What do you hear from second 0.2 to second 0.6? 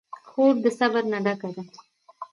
خور